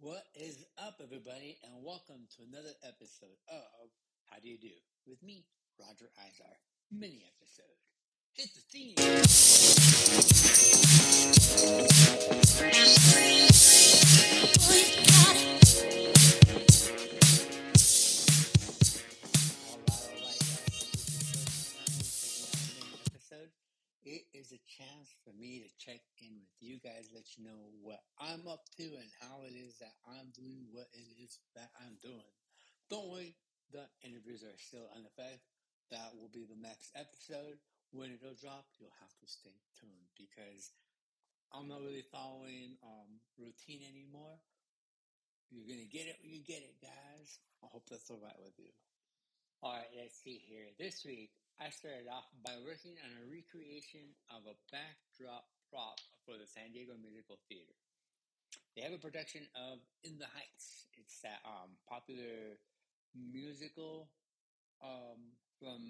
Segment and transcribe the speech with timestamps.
[0.00, 3.90] What is up, everybody, and welcome to another episode of
[4.30, 4.70] How Do You Do
[5.08, 5.44] with me,
[5.76, 6.54] Roger Izar.
[6.92, 7.74] Mini episode.
[8.32, 8.94] Hit the theme.
[8.94, 9.34] Is
[22.78, 23.50] mini episode.
[24.04, 26.00] It is a chance for me to check
[26.78, 30.70] guys, let you know what I'm up to and how it is that I'm doing
[30.70, 32.32] what it is that I'm doing.
[32.90, 33.34] Don't worry,
[33.74, 35.42] the interviews are still in effect.
[35.90, 37.58] That will be the next episode.
[37.90, 40.70] When it'll drop, you'll have to stay tuned because
[41.50, 44.36] I'm not really following um, routine anymore.
[45.48, 47.40] You're gonna get it when you get it, guys.
[47.64, 48.70] I hope that's all right with you.
[49.64, 50.70] All right, let's see here.
[50.78, 56.36] This week, I started off by working on a recreation of a backdrop prop for
[56.36, 57.76] the San Diego Musical Theater.
[58.76, 60.86] They have a production of In the Heights.
[60.96, 62.58] It's that um, popular
[63.14, 64.08] musical
[64.84, 65.82] um, from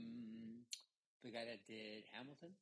[1.23, 2.55] the guy that did Hamilton.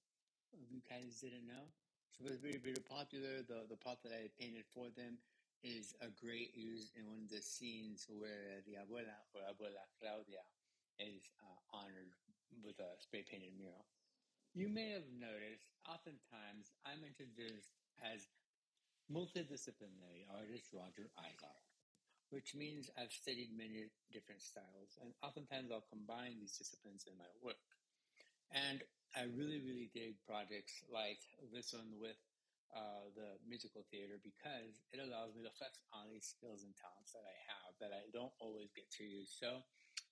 [0.56, 1.68] If you guys didn't know,
[2.16, 3.44] so it was very, very popular.
[3.44, 5.20] The the prop that I painted for them
[5.62, 10.44] is a great use in one of the scenes where the abuela or abuela Claudia
[10.98, 12.14] is uh, honored
[12.64, 13.84] with a spray painted mural.
[14.56, 18.24] You may have noticed, oftentimes I'm introduced as
[19.12, 21.60] multidisciplinary artist Roger Izar,
[22.32, 27.28] which means I've studied many different styles, and oftentimes I'll combine these disciplines in my
[27.44, 27.60] work.
[28.48, 28.80] And
[29.12, 31.20] I really, really dig projects like
[31.52, 32.16] this one with
[32.72, 37.12] uh, the musical theater because it allows me to flex on these skills and talents
[37.12, 39.36] that I have that I don't always get to use.
[39.36, 39.60] So,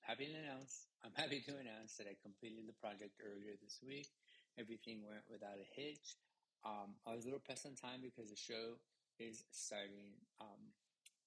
[0.04, 4.12] happy to announce, I'm happy to announce that I completed the project earlier this week.
[4.58, 6.16] Everything went without a hitch.
[6.64, 8.80] Um, I was a little pressed on time because the show
[9.18, 10.72] is starting um,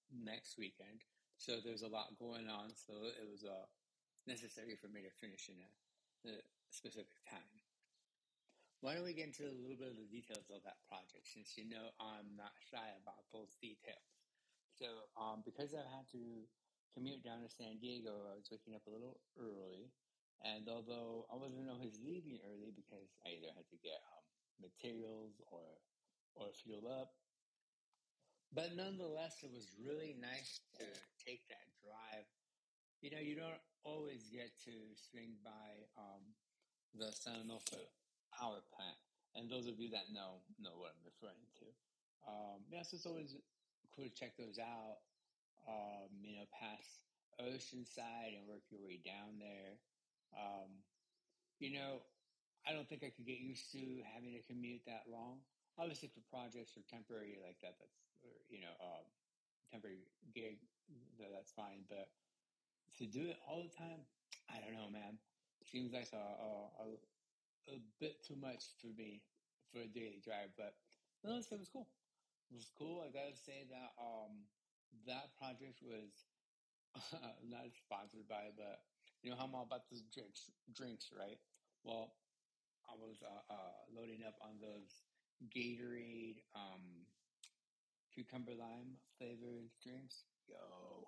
[0.09, 1.05] next weekend,
[1.37, 2.73] so there's a lot going on.
[2.73, 3.67] So it was uh,
[4.25, 5.69] necessary for me to finish in a,
[6.31, 6.35] a
[6.71, 7.61] specific time.
[8.81, 11.57] Why don't we get into a little bit of the details of that project, since
[11.57, 14.05] you know I'm not shy about those details.
[14.77, 14.85] So,
[15.17, 16.45] um, because I had to
[16.93, 19.89] commute down to San Diego, I was waking up a little early,
[20.43, 24.25] and although I wasn't know always leaving early because I either had to get um,
[24.61, 25.65] materials or
[26.37, 27.09] or fuel up,
[28.53, 30.85] but nonetheless, it was really nice to
[31.17, 32.25] take that drive.
[33.01, 36.21] You know, you don't always get to swing by um,
[36.93, 37.81] the San Onofre
[38.33, 38.99] power plant,
[39.35, 41.67] and those of you that know know what I'm referring to.
[42.27, 43.35] Um, it's always
[43.95, 45.01] cool to check those out.
[45.67, 47.07] Um, you know, past
[47.41, 49.77] Oceanside and work your way down there.
[50.35, 50.83] Um,
[51.59, 52.03] you know,
[52.67, 55.39] I don't think I could get used to having to commute that long.
[55.79, 59.05] Obviously, for projects or temporary like that, that's or, you know, um,
[59.71, 60.57] temporary gig,
[61.15, 61.85] that's fine.
[61.87, 62.09] But
[62.97, 64.03] to do it all the time,
[64.49, 65.21] I don't know, man.
[65.63, 69.21] Seems like a a, a, bit too much for me
[69.71, 70.55] for a daily drive.
[70.55, 70.75] But
[71.23, 71.87] nonetheless, it was cool.
[72.51, 73.03] It was cool.
[73.03, 74.47] I gotta say that um,
[75.05, 76.11] that project was
[77.51, 78.79] not sponsored by, but
[79.27, 81.35] you know how I'm all about those drinks, drinks, right?
[81.83, 82.15] Well,
[82.87, 85.03] I was uh, uh, loading up on those
[85.51, 87.03] Gatorade um,
[88.15, 90.23] cucumber lime flavored drinks.
[90.47, 90.55] Yo,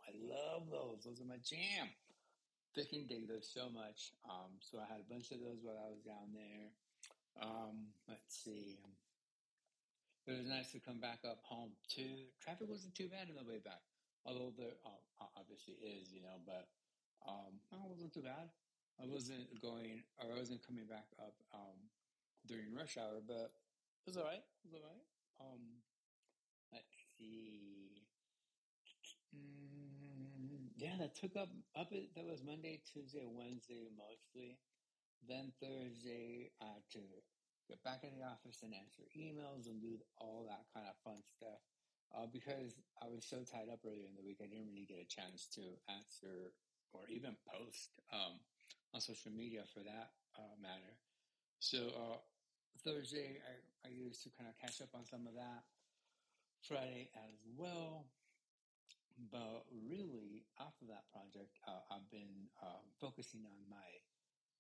[0.04, 1.08] I love those.
[1.08, 1.88] Those are my jam.
[2.76, 4.12] Freaking dig those so much.
[4.28, 6.68] Um, so I had a bunch of those while I was down there.
[7.40, 8.84] Um, let's see.
[10.28, 12.28] It was nice to come back up home too.
[12.44, 13.80] Traffic wasn't too bad on the way back,
[14.28, 16.36] although there uh, obviously is, you know.
[16.44, 16.68] But
[17.28, 18.50] um, it wasn't too bad.
[19.00, 21.80] I wasn't going, or I wasn't coming back up um,
[22.48, 23.56] during rush hour, but
[24.04, 24.44] it was alright.
[24.64, 25.08] It was alright.
[25.40, 25.64] Um,
[26.76, 28.04] let's see.
[29.32, 31.50] Mm, yeah, that took up
[31.80, 31.92] up.
[31.92, 34.60] It that was Monday, Tuesday, Wednesday mostly.
[35.28, 37.04] Then Thursday, I had to
[37.68, 41.22] get back in the office and answer emails and do all that kind of fun
[41.24, 41.62] stuff.
[42.10, 44.98] Uh, because I was so tied up earlier in the week, I didn't really get
[44.98, 46.50] a chance to answer
[46.94, 48.40] or even post um,
[48.94, 50.96] on social media for that uh, matter.
[51.60, 52.18] So uh,
[52.84, 55.64] Thursday, I, I used to kind of catch up on some of that.
[56.68, 58.06] Friday as well.
[59.32, 63.90] But really, after that project, uh, I've been uh, focusing on my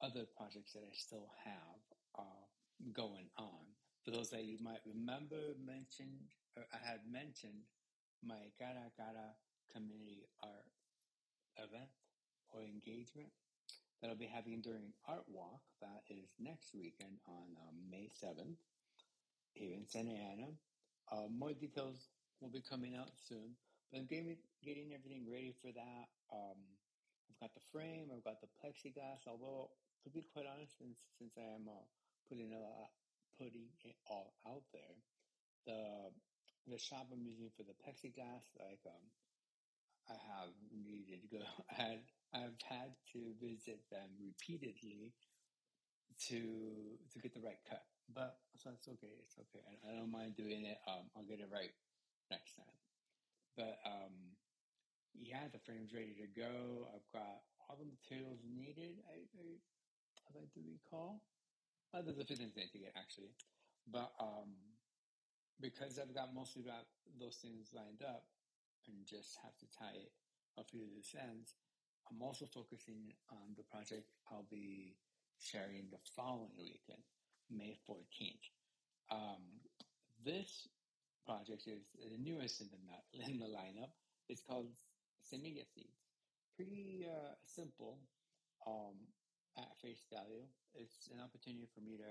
[0.03, 1.79] other projects that I still have
[2.19, 2.43] uh,
[2.91, 3.63] going on.
[4.03, 6.27] For those that you might remember, mentioned
[6.57, 7.63] I had mentioned
[8.23, 9.31] my Cara Cara
[9.71, 10.67] community art
[11.55, 11.87] event
[12.51, 13.29] or engagement
[14.01, 15.61] that I'll be having during Art Walk.
[15.81, 18.59] That is next weekend on um, May seventh
[19.53, 20.55] here in Santa Ana.
[21.11, 22.07] Uh, more details
[22.39, 23.55] will be coming out soon.
[23.91, 26.05] But I'm getting, getting everything ready for that.
[26.31, 26.59] Um,
[27.29, 29.25] I've got the frame, I've got the plexiglass.
[29.27, 29.69] Although,
[30.03, 31.85] to be quite honest, since since I am uh,
[32.29, 32.93] putting a lot,
[33.37, 34.95] putting it all out there,
[35.65, 36.13] the
[36.69, 39.05] the shop I'm using for the plexiglass, like um,
[40.09, 41.43] I have needed to go.
[41.71, 42.01] I had
[42.33, 45.13] I've had to visit them repeatedly
[46.29, 46.41] to
[47.11, 47.83] to get the right cut.
[48.13, 49.15] But so it's okay.
[49.25, 49.61] It's okay.
[49.65, 50.77] I, I don't mind doing it.
[50.87, 51.73] Um, I'll get it right
[52.29, 52.77] next time.
[53.57, 54.37] But um,
[55.13, 56.85] yeah, the frame's ready to go.
[56.93, 59.01] I've got all the materials needed.
[59.09, 59.45] I, I
[60.29, 61.21] I'd like to recall.
[61.93, 63.33] A few things I need to get actually,
[63.89, 64.53] but um,
[65.57, 66.85] because I've got mostly that,
[67.17, 68.29] those things lined up,
[68.85, 70.13] and just have to tie it
[70.53, 71.57] a few loose ends.
[72.09, 74.95] I'm also focusing on the project I'll be
[75.37, 77.05] sharing the following weekend,
[77.53, 78.49] May 14th.
[79.11, 79.61] Um,
[80.25, 80.67] this
[81.25, 82.79] project is the newest in the,
[83.25, 83.93] in the lineup.
[84.27, 84.73] It's called
[85.21, 86.01] Semilla Seeds.
[86.57, 87.99] Pretty uh, simple
[88.65, 88.97] um,
[89.57, 90.49] at face value.
[90.73, 92.09] It's an opportunity for me to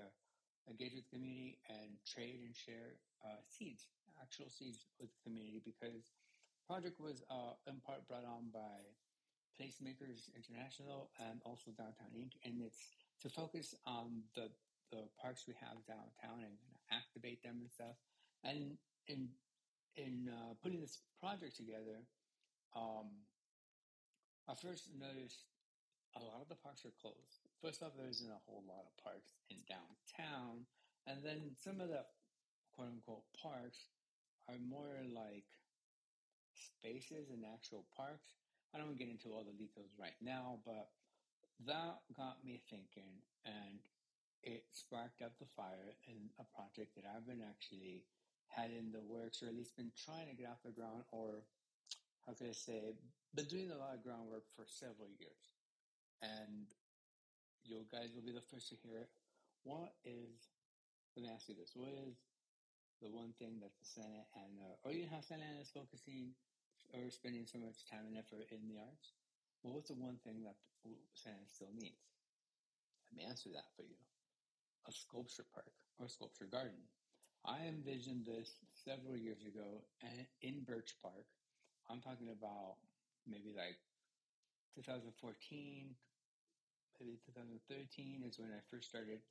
[0.71, 3.91] engage with the community and trade and share uh, seeds,
[4.23, 6.15] actual seeds with the community because
[6.67, 8.79] project was uh, in part brought on by
[9.59, 12.39] Placemakers International and also Downtown Inc.
[12.45, 12.79] And it's
[13.21, 14.47] to focus on the
[14.91, 16.57] the parks we have downtown and
[16.89, 17.93] activate them and stuff.
[18.43, 18.77] And
[19.07, 19.29] in
[19.95, 22.07] in uh, putting this project together,
[22.75, 23.27] um,
[24.47, 25.43] I first noticed
[26.15, 27.45] a lot of the parks are closed.
[27.61, 30.65] First off, there isn't a whole lot of parks in downtown,
[31.05, 32.07] and then some of the
[32.73, 33.91] quote unquote parks
[34.47, 35.45] are more like
[36.55, 38.39] spaces and actual parks.
[38.73, 40.89] I don't get into all the details right now, but
[41.65, 43.81] that got me thinking and
[44.43, 48.05] it sparked up the fire in a project that I've been actually
[48.47, 51.43] had in the works or at least been trying to get off the ground or
[52.25, 52.95] how could I say
[53.35, 55.43] been doing a lot of groundwork for several years.
[56.21, 56.65] And
[57.63, 59.09] you guys will be the first to hear it.
[59.63, 60.49] What is
[61.15, 62.15] let me ask you this, what is
[63.01, 66.31] the one thing that the Santa Ana and or even how Santa Ana is focusing
[66.93, 69.13] or spending so much time and effort in the arts?
[69.63, 70.55] Well, what's the one thing that
[71.13, 72.07] Santa Ana still needs?
[73.11, 73.97] Let me answer that for you.
[74.87, 76.87] A sculpture park or sculpture garden.
[77.45, 79.83] I envisioned this several years ago
[80.41, 81.25] in Birch Park.
[81.89, 82.77] I'm talking about
[83.27, 83.77] maybe like
[84.75, 85.95] 2014,
[86.99, 89.21] maybe 2013 is when I first started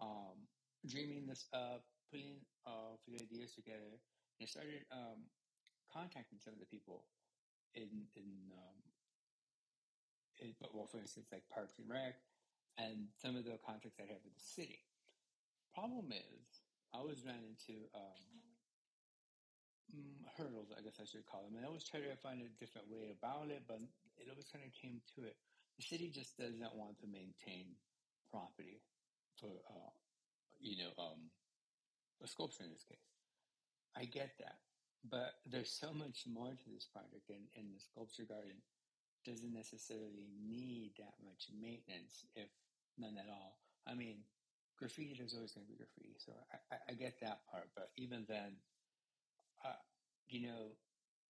[0.00, 0.46] um,
[0.86, 3.98] dreaming this up, putting uh, few ideas together,
[4.38, 5.26] and I started um,
[5.92, 7.04] contacting some of the people
[7.74, 8.78] in in, um,
[10.40, 12.16] in well, for instance, like Parks and Rec,
[12.78, 14.84] and some of the contacts I have with the city.
[15.74, 18.24] Problem is, I always ran into um,
[19.92, 22.48] mm, hurdles, I guess I should call them, and I always tried to find a
[22.56, 23.80] different way about it, but
[24.16, 25.36] it always kind of came to it.
[25.76, 27.76] The city just doesn't want to maintain
[28.32, 28.80] property
[29.36, 29.92] for, uh,
[30.58, 31.28] you know, um,
[32.24, 33.04] a sculpture in this case.
[33.96, 34.56] I get that.
[35.10, 38.58] But there's so much more to this project, and, and the sculpture garden
[39.24, 42.48] doesn't necessarily need that much maintenance, if
[42.98, 43.58] none at all.
[43.86, 44.24] I mean,
[44.78, 47.70] graffiti, there's always going to be graffiti, so I, I, I get that part.
[47.74, 48.56] But even then,
[49.64, 49.78] uh,
[50.26, 50.74] you know,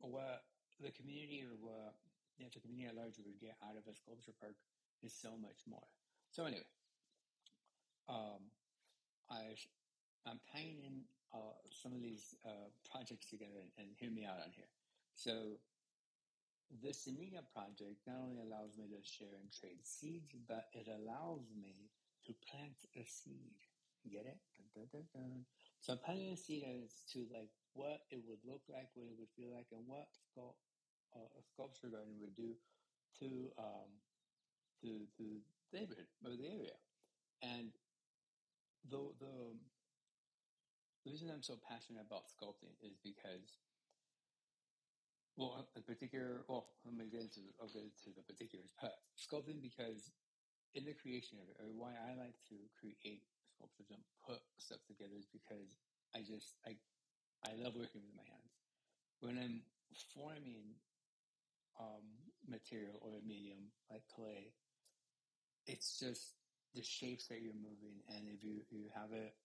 [0.01, 0.45] what
[0.81, 1.97] the community or what
[2.39, 4.57] the community at large would get out of a sculpture park
[5.03, 5.89] is so much more.
[6.31, 6.69] So anyway,
[8.09, 8.53] um,
[9.31, 9.57] I
[10.27, 14.51] I'm tying in uh, some of these uh, projects together and, hear me out on
[14.53, 14.71] here.
[15.15, 15.59] So
[16.83, 21.47] the Semilla project not only allows me to share and trade seeds, but it allows
[21.55, 21.91] me
[22.27, 23.57] to plant a seed.
[24.07, 24.39] Get it?
[24.75, 25.43] Dun, dun, dun.
[25.81, 29.19] So I'm planting a seed as to like what it would look like, what it
[29.19, 30.53] would feel like, and what uh,
[31.19, 32.55] a sculpture garden would do
[33.21, 33.91] to um,
[34.83, 35.41] to to
[35.73, 35.87] the
[36.23, 36.77] the area.
[37.43, 37.71] And
[38.91, 39.55] the the
[41.07, 43.63] the reason I'm so passionate about sculpting is because,
[45.39, 49.63] well, in particular, well, let me get into I'll get into the particulars, but sculpting
[49.63, 50.11] because
[50.75, 53.23] in the creation of it, or why I like to create
[53.55, 55.79] sculptures and put stuff together is because
[56.11, 56.75] I just I
[57.47, 58.59] I love working with my hands.
[59.23, 59.63] When I'm
[60.11, 60.75] forming
[61.79, 62.03] um,
[62.51, 64.51] material or a medium like clay,
[65.71, 66.35] it's just
[66.75, 69.39] the shapes that you're moving, and if you you have it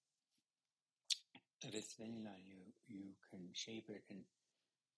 [1.61, 4.25] if it's spinning on you, you can shape it and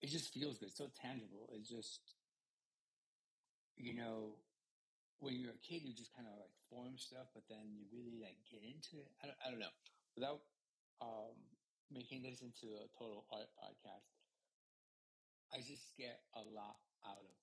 [0.00, 0.68] it just feels good.
[0.68, 1.48] It's so tangible.
[1.52, 2.00] It's just,
[3.76, 4.36] you know,
[5.20, 8.20] when you're a kid, you just kind of like form stuff, but then you really
[8.20, 9.08] like get into it.
[9.22, 9.74] I don't, I don't know.
[10.16, 10.40] Without
[11.00, 11.36] um,
[11.92, 14.08] making this into a total art podcast,
[15.52, 17.36] I just get a lot out of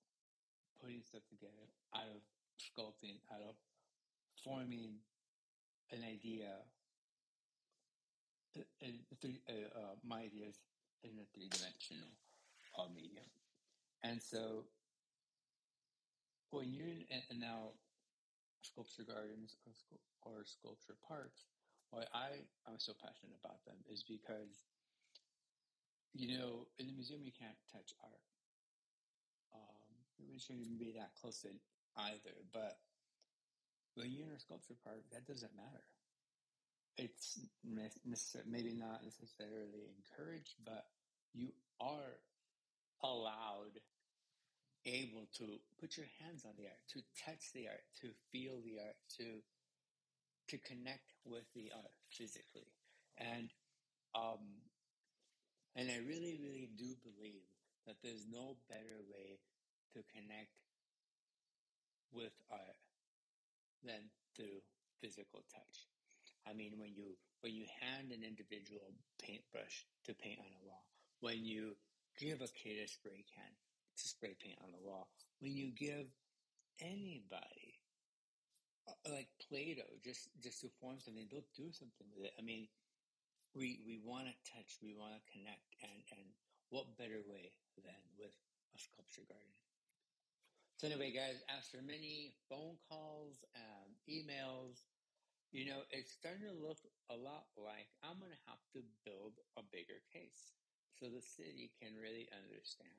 [0.78, 2.22] putting stuff together, out of
[2.58, 3.54] sculpting, out of
[4.44, 5.02] forming
[5.90, 6.62] an idea,
[9.20, 10.60] three, uh, uh, my ideas
[11.04, 12.10] in a three dimensional
[12.94, 13.28] medium.
[14.02, 14.64] And so
[16.50, 17.72] when you're in, and now
[18.62, 19.72] sculpture gardens or,
[20.22, 21.48] or sculpture parks,
[21.90, 24.64] why I I'm so passionate about them is because
[26.16, 28.24] you know in the museum you can't touch art.
[29.52, 29.88] Um,
[30.32, 31.60] we shouldn't even be that close to it
[31.96, 32.36] either.
[32.52, 32.80] But
[33.94, 35.84] when you're in a sculpture park, that doesn't matter.
[36.98, 40.84] It's maybe not necessarily encouraged, but
[41.32, 41.48] you
[41.80, 42.20] are
[43.02, 43.80] allowed,
[44.84, 48.78] able to put your hands on the art, to touch the art, to feel the
[48.84, 49.40] art, to
[50.48, 52.68] to connect with the art physically,
[53.16, 53.48] and
[54.14, 54.60] um,
[55.74, 57.48] and I really, really do believe
[57.86, 59.40] that there's no better way
[59.94, 60.52] to connect
[62.12, 62.76] with art
[63.82, 64.60] than through
[65.00, 65.88] physical touch.
[66.48, 70.86] I mean, when you when you hand an individual paintbrush to paint on a wall,
[71.20, 71.76] when you
[72.18, 73.52] give a kid a spray can
[73.98, 75.08] to spray paint on the wall,
[75.40, 76.06] when you give
[76.80, 77.78] anybody
[78.88, 82.34] uh, like Play-Doh just just to form something, they'll do something with it.
[82.38, 82.68] I mean,
[83.54, 86.26] we we want to touch, we want to connect, and and
[86.70, 87.52] what better way
[87.84, 88.34] than with
[88.74, 89.54] a sculpture garden?
[90.80, 94.82] So anyway, guys, after many phone calls and emails,
[95.52, 96.80] you know, it's starting to look
[97.12, 100.56] a lot like I'm going to have to build a bigger case
[100.96, 102.96] so the city can really understand.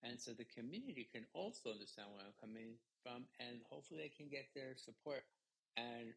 [0.00, 4.32] And so the community can also understand where I'm coming from, and hopefully they can
[4.32, 5.28] get their support.
[5.76, 6.16] And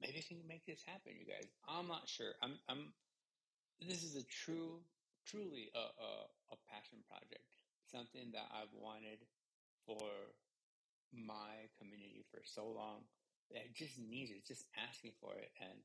[0.00, 1.52] maybe I can make this happen, you guys.
[1.68, 2.32] I'm not sure.
[2.40, 2.96] I'm, I'm.
[3.84, 4.80] This is a true,
[5.28, 6.12] truly a, a,
[6.52, 7.44] a passion project.
[7.92, 9.20] Something that I've wanted
[9.84, 10.08] for
[11.12, 13.04] my community for so long.
[13.54, 15.78] I just need it, just asking for it, and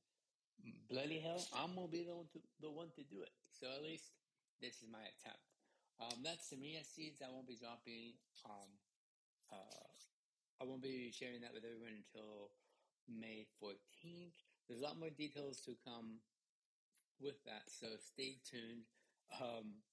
[0.90, 3.34] bloody hell, I'm gonna be the one to the one to do it.
[3.52, 4.14] So at least
[4.62, 5.42] this is my attempt.
[6.00, 7.22] Um, that's Semilla seeds.
[7.24, 8.20] I won't be dropping.
[8.44, 8.70] Um,
[9.52, 9.90] uh,
[10.62, 12.52] I won't be sharing that with everyone until
[13.08, 14.36] May 14th.
[14.68, 16.20] There's a lot more details to come
[17.20, 18.88] with that, so stay tuned.
[19.42, 19.84] Um,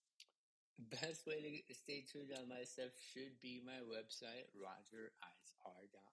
[0.90, 6.11] best way to stay tuned on my stuff should be my website, rogerizar.com.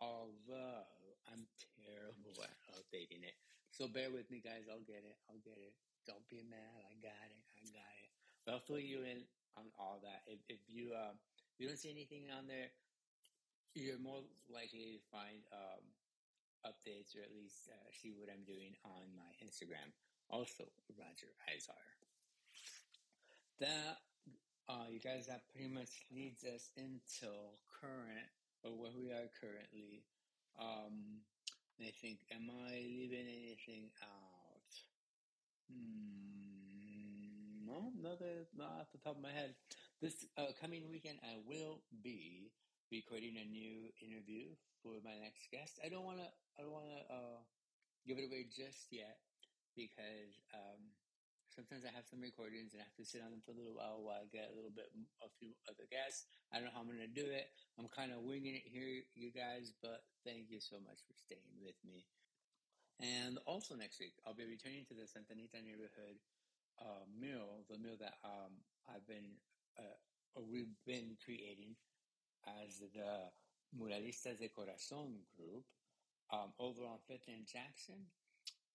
[0.00, 0.84] Although
[1.32, 1.48] I'm
[1.80, 3.36] terrible at updating it.
[3.72, 4.68] So bear with me, guys.
[4.68, 5.16] I'll get it.
[5.28, 5.72] I'll get it.
[6.06, 6.80] Don't be mad.
[6.86, 7.42] I got it.
[7.56, 8.10] I got it.
[8.44, 9.24] But I'll fill you in
[9.56, 10.22] on all that.
[10.28, 11.16] If, if you uh,
[11.58, 12.70] you don't see anything on there,
[13.74, 15.84] you're more likely to find um,
[16.64, 19.92] updates or at least uh, see what I'm doing on my Instagram.
[20.28, 20.64] Also,
[20.96, 21.84] Roger Izar.
[23.60, 24.00] That
[24.68, 27.30] uh, you guys, that pretty much leads us into
[27.70, 28.26] current
[28.66, 30.02] or where we are currently.
[30.58, 31.22] Um,
[31.78, 34.72] I think, am I leaving anything out?
[35.70, 38.18] Hmm, no, not,
[38.56, 39.54] not off the top of my head.
[40.02, 42.50] This uh, coming weekend, I will be
[42.90, 45.78] recording a new interview for my next guest.
[45.84, 46.28] I don't want to.
[46.58, 47.38] I don't want to uh,
[48.06, 49.20] give it away just yet
[49.76, 50.80] because um,
[51.56, 53.72] sometimes I have some recordings and I have to sit on them for a little
[53.72, 54.92] while while I get a little bit
[55.24, 56.28] a few other guests.
[56.52, 57.48] I don't know how I'm going to do it.
[57.80, 61.56] I'm kind of winging it here, you guys, but thank you so much for staying
[61.64, 62.04] with me.
[63.00, 66.20] And also next week, I'll be returning to the Santa Anita neighborhood
[66.80, 68.52] uh, the mural that um,
[68.88, 69.40] I've been,
[69.80, 69.96] uh,
[70.36, 71.76] we've been creating
[72.44, 73.32] as the
[73.72, 75.64] Muralistas de Corazon group
[76.32, 78.12] um, over on Fifth and Jackson.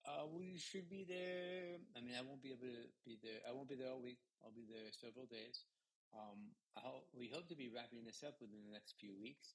[0.01, 1.77] Uh, we should be there.
[1.93, 3.45] I mean, I won't be able to be there.
[3.45, 4.17] I won't be there all week.
[4.41, 5.65] I'll be there several days.
[6.11, 9.53] Um, hope, we hope to be wrapping this up within the next few weeks.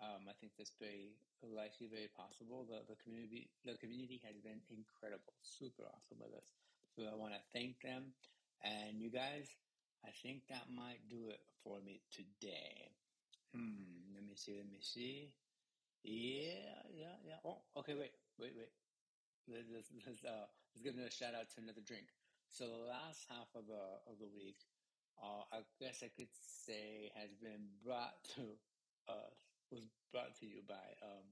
[0.00, 2.64] Um, I think that's very likely, very possible.
[2.64, 6.48] The, the community, the community has been incredible, super awesome with us.
[6.96, 8.14] So I want to thank them,
[8.62, 9.48] and you guys.
[10.04, 12.88] I think that might do it for me today.
[13.52, 14.14] Hmm.
[14.14, 14.56] Let me see.
[14.56, 15.34] Let me see.
[16.02, 16.80] Yeah.
[16.94, 17.16] Yeah.
[17.26, 17.36] Yeah.
[17.44, 17.58] Oh.
[17.76, 17.94] Okay.
[17.94, 18.12] Wait.
[18.38, 18.52] Wait.
[18.56, 18.72] Wait.
[19.50, 22.06] Let's, let's, uh, let's give a shout out to another drink.
[22.50, 24.58] So the last half of the of the week,
[25.18, 28.42] uh, I guess I could say has been brought to
[29.10, 29.30] uh,
[29.70, 31.26] was brought to you by um,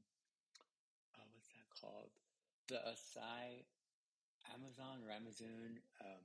[1.14, 2.14] uh, what's that called?
[2.70, 3.66] The Acai
[4.54, 6.24] Amazon or Amazon um,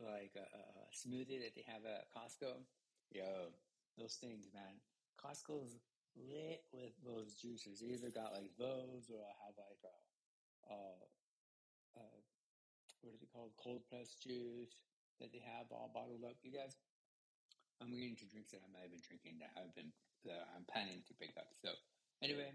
[0.00, 2.60] like a, a, smoothie that they have at Costco.
[3.10, 3.50] Yo,
[3.98, 4.78] those things, man.
[5.18, 5.80] Costco's
[6.16, 7.82] lit with those juices.
[7.82, 9.96] either got like those or I have like a,
[10.70, 12.02] a, a
[13.02, 13.52] what is it called?
[13.58, 14.80] Cold pressed juice
[15.20, 16.36] that they have all bottled up.
[16.42, 16.76] You guys,
[17.80, 19.92] I'm getting to drinks that I'm not even drinking that I've been
[20.24, 21.48] that I'm planning to pick up.
[21.64, 21.72] So
[22.22, 22.52] anyway,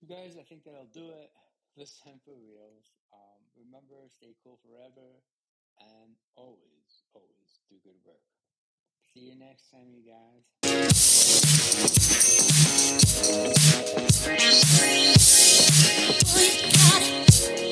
[0.00, 1.30] you guys, I think that'll do it
[1.76, 2.92] this time for reals.
[3.12, 5.20] Um, remember, stay cool forever,
[5.80, 8.24] and always, always do good work.
[9.12, 10.42] See you next time, you guys.
[16.06, 17.63] Boy, you got it.